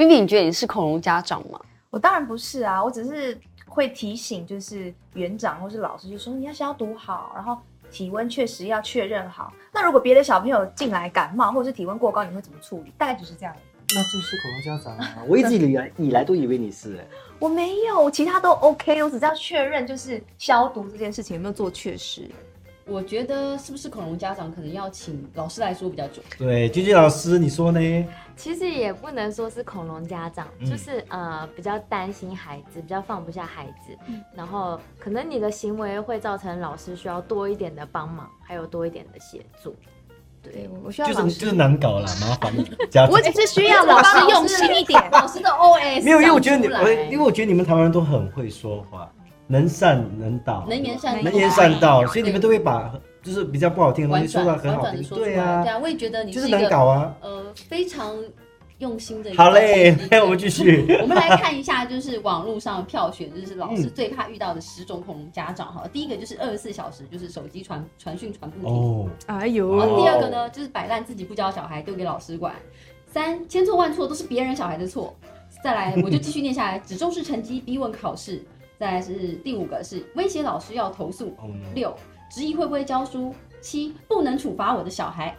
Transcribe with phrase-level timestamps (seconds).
[0.00, 1.60] Vivi，你觉得你是恐龙家长吗？
[1.90, 7.58] 我当然不是啊，我只是会提醒，就是园长或是老师，就说你要消毒好，然后
[7.90, 9.52] 体温确实要确认好。
[9.74, 12.90] 那如果别的小朋友进来感冒或者是体温过高，你会怎么处理？
[12.96, 13.54] 大概只是这样。
[13.94, 15.22] 那就是恐龙家长啊！
[15.28, 17.04] 我一直以来以来都以为你是哎，
[17.38, 22.26] 我没有，其他都 OK，我只是要确认就是消毒这件事情有没有做确实。
[22.86, 26.24] 我觉得是不是恐龙家长可能要请老师来说比较准。
[26.38, 28.08] 对，君君老师，你说呢？
[28.36, 33.96] 其实也不能说是恐龙家长，就是呃比较担心孩子，比较放不下孩子，
[34.34, 39.76] 然后可能你的行为会造成老师需要多一点的帮忙，还有多一点的协助。
[40.42, 42.52] 对，我需要就是就是难搞了，麻烦
[42.90, 43.10] 家长。
[43.10, 49.12] 我只是需要老师用心一点， 老师的 OS 没有，因为我觉得你，我因为我觉得你们台湾人都很会说话。
[49.50, 58.16] 能善能导，能言善能言善道，所以你们都会把就是比较不好听的东西说的很好听，对啊，对啊，我也觉得你就是能搞啊，呃，非常
[58.78, 59.34] 用心的。
[59.34, 65.84] 好嘞，那 我们继续， 我们来看一下，就是网络上票选，就是老师 最怕遇到的十种恐龙家长哈。
[65.92, 69.80] 第一个就是二十四小时就是手机传传讯传不停，哦，哎呦。
[70.00, 72.54] 第二个呢，就是摆烂自己不教小孩，丢给老师管。
[73.12, 75.12] 三千错万错都是别人小孩的错。
[75.62, 78.42] 再来，我就继续念下来，只重视成绩，逼问考试。
[78.80, 81.36] 再来是第五个是威胁老师要投诉，
[81.74, 81.94] 六
[82.30, 85.36] 质疑会不会教书，七不能处罚我的小孩，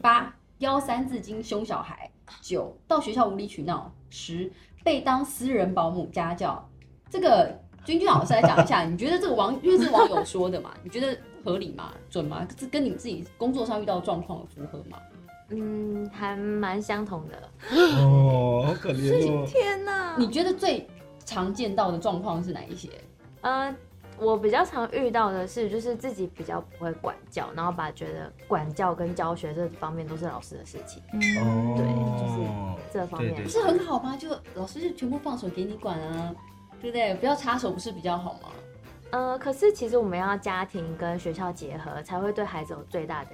[0.00, 2.08] 八幺三字经凶小孩，
[2.40, 4.48] 九到学校无理取闹，十
[4.84, 6.64] 被当私人保姆家教。
[7.10, 7.52] 这个
[7.84, 11.92] 君君老师来讲一下，你觉得这个网因为是网友说的嘛，你觉得合理吗？
[12.08, 12.46] 准吗？
[12.56, 14.96] 这跟你自己工作上遇到的状况符合吗？
[15.50, 17.36] 嗯，还蛮相同的。
[17.72, 19.44] 哦，好可怜哦！
[19.44, 20.88] 天哪，你觉得最？
[21.26, 22.88] 常见到的状况是哪一些？
[23.42, 23.74] 呃，
[24.18, 31.02] 我比较常遇到的是，就是自己比较不会管教，然后把觉得管教跟教学这方面都是老师的事情。
[31.12, 31.20] 嗯，
[31.76, 31.84] 对，
[32.16, 32.50] 就是
[32.90, 34.16] 这方面不是很好吗？
[34.16, 36.34] 就老师就全部放手给你管啊，
[36.80, 37.14] 对不对？
[37.16, 38.48] 不要插手，不是比较好吗？
[39.10, 43.30] 呃，可是其实我们要家庭跟学校结合，才会对孩子有最大的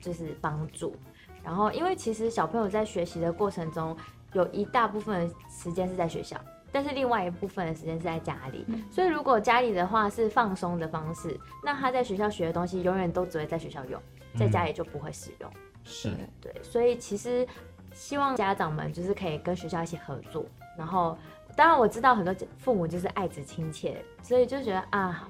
[0.00, 0.94] 就是帮助。
[1.42, 3.96] 然后，因为其实小朋友在学习的过程中，
[4.34, 6.36] 有一大部分时间是在学校。
[6.70, 14.00] 但是另外一部分的时间是在家里，所以如果家里的话是放松的方式，那他在学校学的东西永远都只会在学校用，
[14.36, 15.50] 在家里就不会使用。
[15.84, 17.46] 是，对，所以其实
[17.94, 20.44] 希望家长们就是可以跟学校一起合作。
[20.76, 21.16] 然后，
[21.56, 25.28] 当然我知道很多父母就是爱子亲切，所以就觉得啊，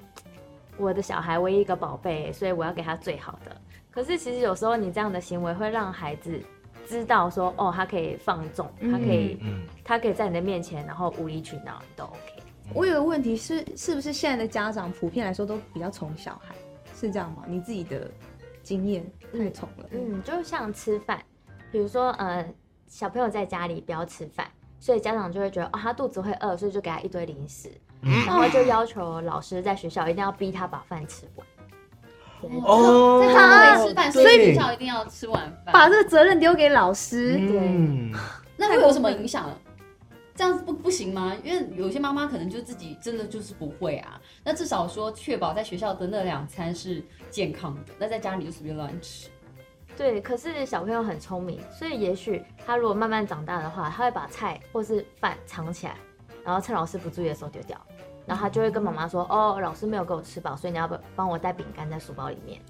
[0.77, 3.55] 我的小孩唯一一个宝贝，所以我要给他最好的。
[3.89, 6.41] 可是其实有时候你这样的行为会让孩子。
[6.89, 9.37] 知道说哦，他可以放纵，他可以，
[9.83, 12.43] 他可以在你的面前，然后无理取闹都 OK。
[12.73, 16.55] 我有个问题是，是不是现在的家长普遍来说都比较宠小孩，
[16.95, 17.43] 是这样吗？
[17.47, 18.09] 你自己的
[18.63, 19.85] 经验太宠了。
[19.91, 21.23] 嗯，就像吃饭，
[21.71, 22.43] 比如说呃，
[22.87, 24.47] 小朋友在家里不要吃饭，
[24.79, 27.69] 所以家长就会觉得哦，他肚子会饿，所以就给他一堆零食，
[28.01, 31.45] 然后就要求老师在学校一定要逼他把饭吃完。
[32.41, 37.35] 哦，在家没吃饭，所以学校一定要吃晚饭，把这个责任丢给老师。
[37.47, 37.59] 对，
[38.55, 39.49] 那会有什么影响？
[40.35, 41.35] 这样子不不行吗？
[41.43, 44.21] 因为有些妈妈可能就自己真的就是不会啊。
[44.41, 49.27] 那至少说确保在学校的那两餐是健康的，那在家里就随便乱吃。
[49.97, 55.95] 对，可是小朋友很聪明，所以也许他如果慢慢长大的话，他会把菜或是饭藏起来，
[56.45, 57.77] 然后趁老师不注意的时候丢掉。
[58.29, 62.61] 然后他就会跟妈妈说：“哦，老师没有给我吃饱，所以你要不帮我带饼干在书包里面。”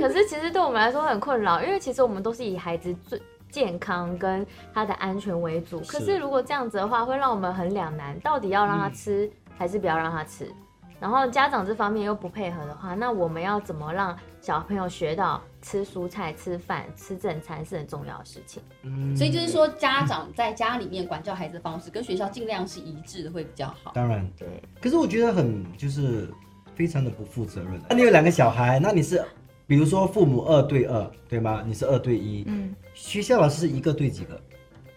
[0.00, 3.20] 可是其实对我们来说很困扰，因为其实我们都是以孩子最
[3.50, 5.78] 健康跟他的安全为主。
[5.80, 10.50] 可是如果这样子的话，会让我们很两难，到底要让他吃还是不要让他吃？
[10.98, 18.62] 然后家长这方面又不配合的话，那我们要怎么让小朋友学到吃蔬菜、吃饭、吃正餐是很重要的事情？
[18.82, 23.92] 嗯，所以就是说，家长在家里面管教孩子的方式跟学校尽量是一致的，会比较好。
[23.94, 24.46] 当然，对。
[24.80, 26.28] 可是我觉得很就是
[26.74, 27.80] 非常的不负责任。
[27.88, 29.24] 那你有两个小孩，那你是
[29.66, 31.64] 比如说父母二对二，对吗？
[31.66, 34.38] 你是二对一，嗯，学校老师是一个对几个？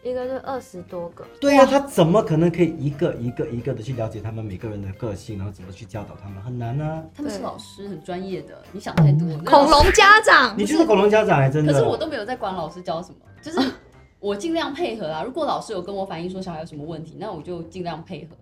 [0.04, 6.42] 一个是二十多个，对呀，他怎么可能可以一个一个一个的去了解他们每个人的个性，然后怎么去教导他们？
[6.42, 7.04] 很难啊。
[7.14, 8.62] 他们是老师，很专业的。
[8.72, 9.28] 你想太多。
[9.44, 11.74] 恐龙家长，你就是恐龙家长哎，真的。
[11.74, 13.60] 可是我都没有在管老师教什么，就是
[14.20, 15.24] 我尽量配合啊。
[15.24, 18.36] 如果老师有跟我反映说小孩有什么问题，那我就尽量配合。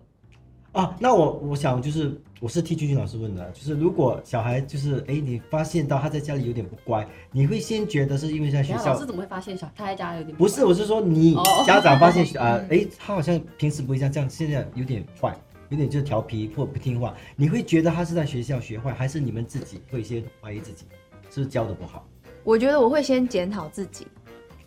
[0.75, 10.65] 啊，那我我想就是，我是替君君老师问的，就是如果小孩就是哎，你发现到他在家里有点不乖，你会先觉得是因为在学校，老师怎么会发现小他在家有点不是？
[10.65, 11.33] 我是说你
[11.65, 15.33] 家长发现 啊，哎，他好像平时不会这样，这样现在有点坏，
[15.69, 20.85] 有点就是调皮或不听话，你会觉得他是在学校学坏，还是你们自己会先怀疑自己
[21.29, 22.05] 是不是教的不好？
[22.43, 24.05] 我觉得我会先检讨自己。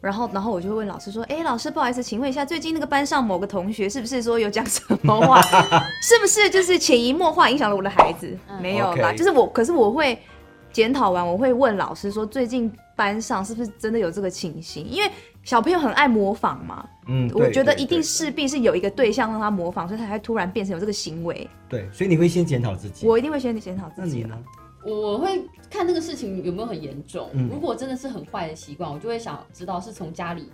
[0.00, 5.40] 然后，然后我就会问老师说：“哎，老师，不好意思，请问一下，最近那个班上某个同学是不是说有讲什么话？
[6.02, 8.36] 是不是就是潜移默化影响了我的孩子？
[8.60, 10.18] 没有啦，就是我，可是我会
[10.72, 14.86] 检讨完，我会问老师说，最近班上是不是真的有这个情形？
[14.88, 15.10] 因为
[15.42, 21.48] 小朋友很爱模仿嘛，嗯，我觉得一定势必是有一个对象让他模仿，所以他才突然变成有这个行为。
[21.68, 24.08] 对，所以你会先检讨自己，我一定会先检讨自己。
[24.08, 24.38] 那你呢？
[24.88, 27.30] 我会看那个事情有没有很严重。
[27.50, 30.50] 如果真的是很坏的习惯，我就会想知道是从家里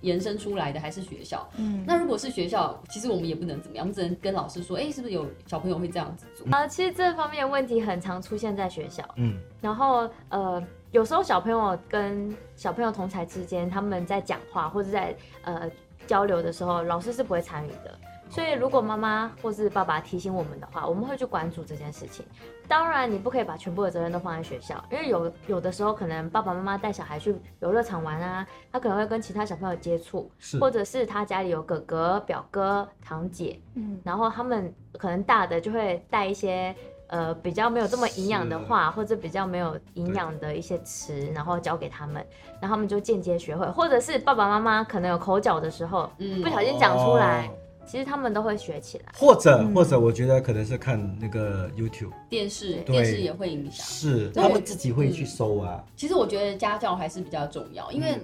[0.00, 1.48] 延伸出来的还是学校。
[1.56, 6.46] 嗯，那如果是学校，其实我们也不能怎么样，我们只能跟老师说，哎，是不是有小朋友会这样子做？
[6.50, 9.02] 啊，其实这方面的问题很常出现在学校。
[9.16, 10.62] 嗯，然后呃，
[10.92, 15.70] 有时候小朋友跟小朋友同才之间，他们在讲话或者在呃
[16.06, 17.98] 交流的时候，老师是不会参与的。
[18.28, 22.24] 所以，如果妈妈或是爸爸提醒我们的话，我们会去关注这件事情。
[22.68, 30.30] 当然，你不可以把全部的责任都放在学校，因为有有的时候可能爸爸妈妈带小孩去游乐场玩啊，他可能会跟其他小朋友接触，
[30.60, 36.74] 或者是他家里有哥哥、表哥、堂姐，嗯，然后他们可能大的就会带一些
[37.06, 42.14] 呃比较没有这么营养的话，或者比较没有营养的一些词，然后教给他们，
[42.60, 47.48] 然后他们就间接学会，或者是爸爸妈妈可能有口角的时候，嗯，不小心讲出来。
[47.86, 55.84] 其实他们都会学起来，或者或者，我觉得可能是看那个 YouTube 电视，电视也会影响，是他们自己会去搜啊。
[55.94, 58.18] 其实我觉得家教还是比较重要，因为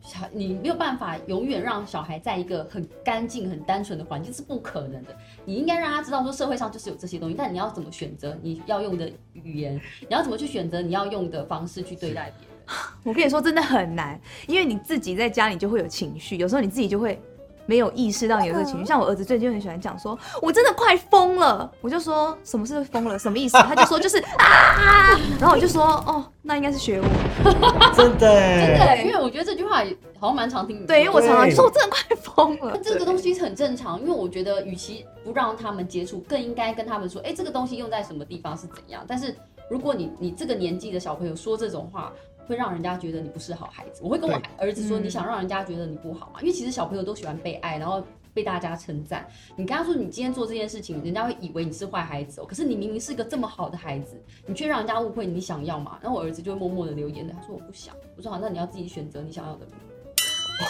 [0.00, 5.14] 小你没有办法永远让小孩在一个很干净、很单纯的环境是不可能的。
[5.44, 12.56] 你应该让他知道说社会上就是有这些东西，但你要怎么选择你要用的语言，你要怎么去选择你要用的方式去对待别人。
[13.04, 14.18] 我跟你说，真的很难，
[14.48, 17.20] 因为你自己在家里就会有情绪，有时候你自己就会。
[17.66, 21.70] 没有意识到你有这个情绪，像我儿子最近很喜欢讲说，我真的快疯了。
[21.80, 23.56] 我就说什么是疯了，什么意思？
[23.58, 27.06] 他就说就是啊，然后我就说哦，那应该是学我，
[27.94, 29.82] 真的，真的，因为我觉得这句话
[30.18, 30.86] 好像蛮常听。
[30.86, 32.78] 对，因为我常常说我真的快疯了。
[32.82, 39.04] 这个东西很正常，因为我觉得与其不让他们接触，更应该跟他们说，哎，这个东西用在什么地方是怎样。
[39.06, 39.34] 但是
[39.68, 42.12] 如果你你这个年纪的小朋友说这种话。
[42.46, 44.00] 会让人家觉得你不是好孩子。
[44.04, 46.40] 我会跟我儿子说，你想让人家觉得你不好嘛？
[46.40, 48.02] 因为其实小朋友都喜欢被爱，然后
[48.34, 49.26] 被大家称赞。
[49.56, 52.46] 你跟他说你今天做这件事情，人家会以为你是坏孩子哦。
[52.46, 55.98] 可是你明明是个这么好的孩子，你却让人家误会你想要嘛？
[56.02, 57.94] 然后我儿子就会默默的留言的，他说我不想。
[58.16, 59.66] 我说好，那你要自己选择你想要的。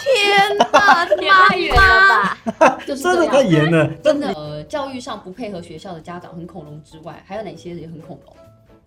[0.01, 2.79] 天哪，太远了吧？
[2.87, 4.33] 就是真的太严了，真的。
[4.33, 8.35] 呃，教育上不配合学校的家长很恐龙之外，还有哪些也很恐龙？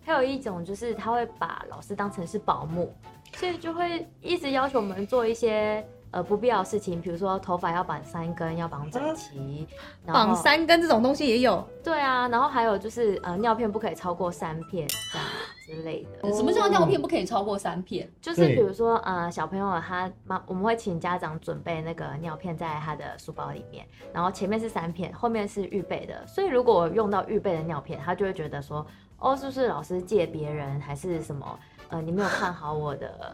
[0.07, 2.95] 还有一种就是他会把老师当成是保姆，
[3.33, 9.67] 所以就会一直要求我们做一些呃不必要的事情，比如说头发要绑三根，要绑整齐，
[10.05, 11.61] 绑三根这种东西也有。
[11.83, 15.27] 对啊，然后还有就是呃尿片不可以超过三片这样
[15.65, 16.33] 之类的。
[16.33, 18.09] 什么叫尿片不可以超过三片？
[18.21, 28.87] 就是比如说呃小朋友他妈我们会请家长准备那个尿片在他的书包里面，然后前面是三片，后面是预备的，所以如果用到预备的尿片，他就会觉得说。
[29.19, 31.59] 哦，是不是老师借别人还是什么？
[31.89, 33.33] 呃，你没有看好我的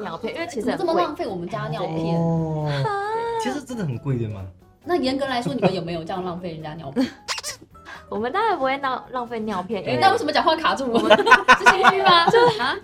[0.00, 2.20] 尿片，因为其实这么浪费我们家尿片，
[3.42, 4.44] 其实真的很贵的嘛。
[4.84, 7.06] 那严格来说，你们有没有这样浪费人家尿片？
[8.10, 9.98] 我们当然不会浪浪费尿片。
[9.98, 10.84] 那为什么讲话卡住？
[10.92, 11.24] 我们是
[11.70, 12.28] 心虚吗？
[12.28, 12.76] 就啊？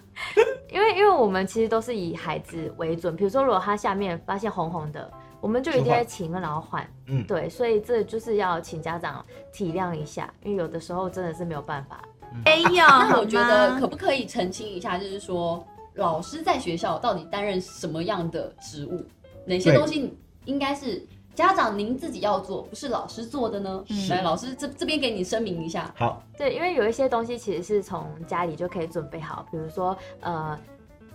[0.71, 3.15] 因为因为我们其实都是以孩子为准。
[3.15, 6.89] 比如说，如果他下面发现红红的，我们就一定会请然后换。
[7.09, 9.23] 嗯，对，所以这就是要请家长
[9.53, 12.01] 体谅一下，因为有的时候真的是没有办法。
[12.45, 19.05] 哎呀， 那我觉得可不可以澄清一下，就是说老师在学校到底担任什么样的职务？
[19.45, 21.05] 哪些东西应该是
[21.35, 23.85] 家长您自己要做，不是老师做的呢？
[24.11, 25.93] 来，老师这这边给你声明一下。
[25.97, 30.59] 好，对，因为有一些东西其实是从家里就可以准备好，比如说呃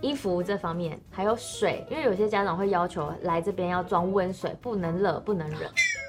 [0.00, 5.60] 衣服这方面，还有水，因为有些家长会要求来这边要装温水，不能热，不能冷。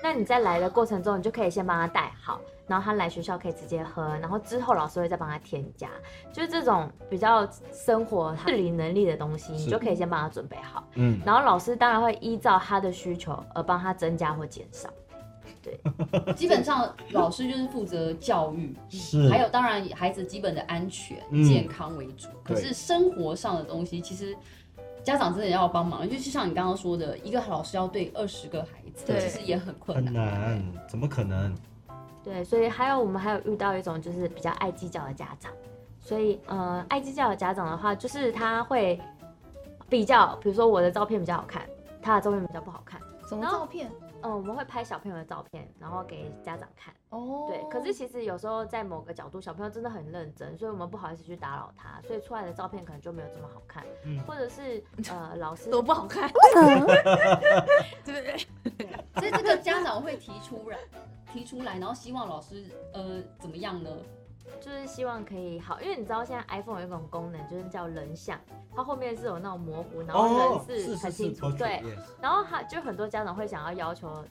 [0.06, 2.40] 那你在来的过程中，你就可以先帮他带好。
[2.68, 5.90] 然后他来学校可以直接喝，然后之后老师会再帮他添加，
[6.32, 10.88] 就是这种比较生活自理能力的东西，你就可以先帮他准备好。
[10.94, 14.88] 嗯，然后老师当然会依照他的需求而帮他增加或减少。
[15.64, 15.80] 对，
[16.34, 22.28] 基本上老师就是负责教育，是，还有当然孩子基本的安全健康为主。
[22.44, 24.38] 可是生活上的东西，其实
[25.04, 30.06] 家长真的要帮忙，就像你刚刚说的，一个老师要对二十个孩子，其实也很困难。
[30.06, 31.56] 很难，怎么可能？
[32.24, 35.52] 对，所以还有我们还有遇到一种就是比较爱计较的家长，
[36.02, 39.00] 所以呃爱计较的家长的话，就是他会
[39.88, 41.62] 比较，比如说我的照片比较好看，
[42.02, 43.00] 他的照片比较不好看。
[43.30, 43.92] 什么照片？
[44.26, 46.92] 嗯，我们会拍小朋友的照片，然后给家长看。
[47.10, 47.64] 哦，对。
[47.70, 53.86] 可是其实有时候在某个角度，小朋友真的很认真，所以我们不好意思去打扰他，所以出来的照片可能就没有这么好看。
[54.04, 54.20] 嗯。
[54.28, 56.28] 或者是呃，老师 都不好看。
[58.04, 58.38] 对。
[59.16, 60.80] 所以这个家长会提出来，
[61.32, 63.90] 提出来，然后希望老师呃怎么样呢？
[64.62, 68.40] 就是希望可以好，因为你知道现在 iPhone 有一种功能，就是叫人像，
[68.76, 71.82] 它后面是有那种模糊，然后人是很清楚，对。
[72.22, 74.24] 然后他就很多家长会想要要求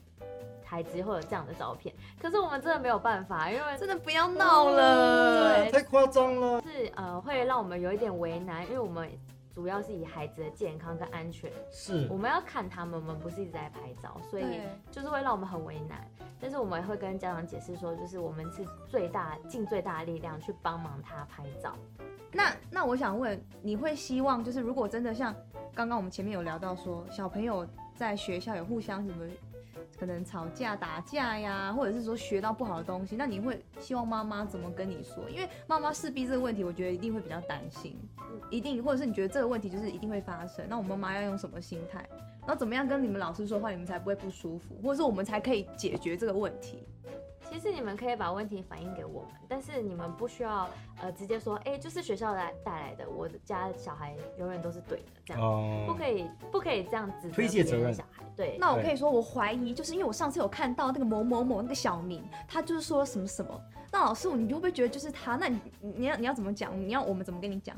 [0.63, 9.09] 孩子会有这样的照片，可是我们真的没有办法，因为真的不要闹了，对，太夸张了，是呃会让我们有一点为难，因为我们。
[9.55, 14.59] 主要是以孩子的健康跟安全，是我们要看他们，我们不是一直在拍照，所以
[14.91, 16.05] 就是会让我们很为难。
[16.41, 21.73] 但是我们会跟家长解释说，就是我们是最大尽最大的力量去帮忙他拍照。
[22.33, 25.33] 那那我想问，你会希望就是如果真的像
[25.73, 29.25] 刚刚我们前面有聊到说，小朋友在学校有互相什么？
[29.99, 35.29] 可能吵架打架呀，或者是说学到不好的东西，那你会希望妈妈怎么跟你说？
[35.29, 37.97] 因为妈妈势必这个问题，我觉得一定会比较担心，
[38.49, 42.07] 一定，或者是你觉得这个问题就是一定会发生，那我妈妈要用什么心态，
[42.41, 46.87] 然后怎么样跟你们老师说话，你们才不会不舒服，或者是我们才可以解决这个问题？
[47.55, 50.69] 其实你们可以把问题反映给我们，但是你们不需要
[50.99, 55.41] 呃直接说，哎，就是学校来带来的，我的家小孩永远都是对的，这样
[55.87, 57.93] 不可以，不可以这样子推卸责任。
[57.93, 63.57] 小孩对，那我可以说，我怀疑，就是因为我上次有看到那个某某某那个小明，他就是说什么什么，
[63.89, 65.37] 那老师，你会不会觉得就是他？
[65.37, 66.77] 那你你要你要怎么讲？
[66.77, 67.73] 你要我们怎么跟你讲？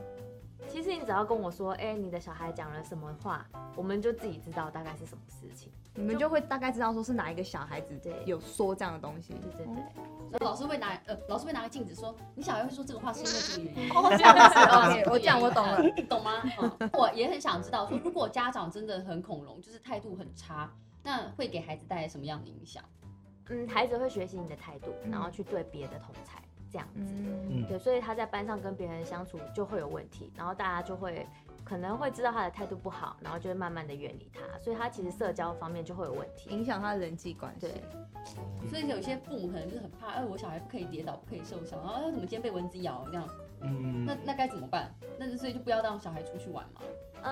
[0.78, 3.44] 其实你只要跟我说，哎，你的小孩讲了什么话，
[3.76, 9.34] 我们就自己知道大概是什么事情，你们就会大概知道说是哪一个小孩子有说这样的东西。
[9.58, 9.76] 对对
[10.34, 13.90] 对，老师会拿呃，老师会拿个镜子说，你小孩会说这个话是因为这个原因。
[13.98, 14.36] 哦， 这样
[15.04, 16.44] 子，我这样我懂了，懂吗？
[16.94, 22.84] 我也很想知道，说如果家长真的很恐龙，就是态度很差，那会给孩子带来什么样的影响？
[23.50, 26.40] 嗯，孩子会学习你的态度，然后去对别的同才。
[26.72, 27.02] 这样子，
[27.50, 31.26] 嗯，对，所以他在班上跟别人相处就会有问题，然后大家就会
[31.64, 37.68] 可能会知道他的态度不好，然后就会慢慢的远离他，所以他其实社交方面就会有问题，影响他的人际关系。
[37.68, 43.28] 对，所以有些父母可能就是很怕，哎，我小孩不可以跌倒，不可以受伤，然后怎么今天被蚊子咬这样，
[43.62, 44.94] 嗯，那那该怎么办？
[45.18, 46.82] 那所以就不要让小孩出去玩嘛，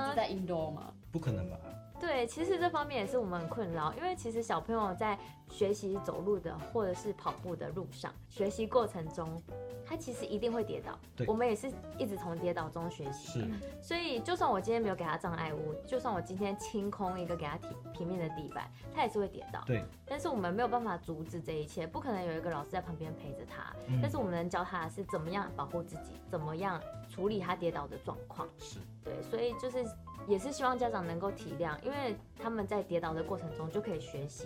[0.09, 0.93] 就在 indoor 嘛？
[1.11, 1.57] 不可能吧？
[1.99, 5.17] 对，其实这方面也是我们很困扰，因为其实小朋友在
[5.49, 9.41] 学习走路的或者是跑步的路上，学习过程中，
[9.85, 10.97] 他其实一定会跌倒。
[11.25, 13.39] 我们也是一直从跌倒中学习。
[13.39, 13.47] 是。
[13.81, 19.63] 所以，就算我今天没有给他障碍物，就算我今天清空一个给他平平面的地板，他也是会跌倒。
[19.65, 19.83] 对。
[20.05, 23.73] 但是我们没有办法阻止这一切，不可能有一个老师在旁边陪着他。
[23.87, 23.99] 嗯。
[24.01, 28.47] 但是我们能教他的是怎么样保护自己，怎么样处理他跌倒的状况。
[28.59, 28.79] 是。
[29.03, 29.85] 对，所以就是。
[30.27, 34.46] 也是希望家长能够体谅，因为他们在跌倒的过程中就可以学习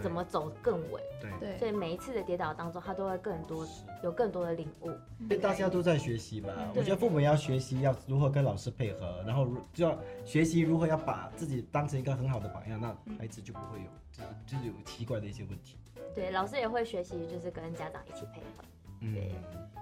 [0.00, 1.02] 怎么走更稳。
[1.40, 3.66] 对，所以每一次的跌倒当中，他都会更多
[4.04, 4.92] 有更多的领悟。
[5.42, 15.76] 大家都在学习嘛，我觉得父母要学习要如何跟老师配合，然后就要学习如何要把自己当成一个很好的榜样，那孩子就不会有就是就是有奇怪的一些问题。
[16.14, 18.64] 对，老师也会学习，就是跟家长一起配合。
[19.00, 19.16] 嗯，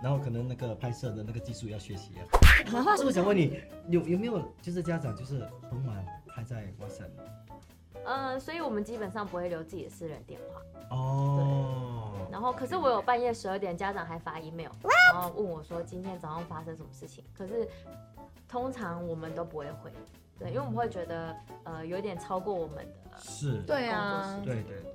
[0.02, 2.22] 然后可能那个拍摄的那个技术要学习啊。
[2.96, 7.04] 是不是想问你有有没有就是家长就是很晚还在哇塞？
[8.04, 10.96] 嗯，所以我们基本上不会留自己的私人电话。
[10.96, 12.12] 哦。
[12.30, 14.70] 然后可是我有半夜十二点家长还发 email，
[15.12, 17.24] 然后问我说今天早上发生什么事情？
[17.34, 17.68] 可是
[18.48, 19.90] 通常我们都不会回，
[20.38, 22.76] 对，因为我们会觉得呃有点超过我们
[23.10, 23.18] 的。
[23.18, 23.62] 是。
[23.62, 24.40] 对啊。
[24.44, 24.92] 对对对。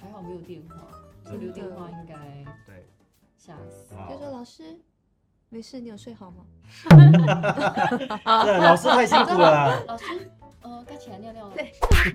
[0.00, 2.14] 还好没有电话，就留电话应该。
[2.66, 2.77] 对。
[3.48, 3.94] 吓死！
[4.10, 4.78] 就说老师，
[5.48, 6.44] 没事，你有睡好吗？
[6.90, 9.82] 对，老师太辛苦了。
[9.86, 10.04] 老师，
[10.60, 11.54] 呃，该起来尿尿了。
[11.54, 11.72] 对，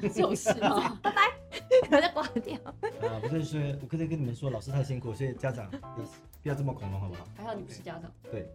[0.10, 0.96] 就是嘛。
[1.02, 1.22] 拜拜，
[1.90, 2.56] 我再挂掉。
[2.66, 5.68] 啊，不是说，我刚才跟你们说，老师太辛苦，所以家长
[6.44, 7.28] 不要这么恐龙，好不好？
[7.36, 8.12] 还好你不是家长。
[8.30, 8.48] 对。